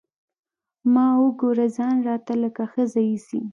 ما 0.93 1.07
وګوره 1.21 1.67
ځان 1.77 1.95
راته 2.07 2.33
لکه 2.43 2.63
ښځه 2.71 2.99
ايسي. 3.09 3.41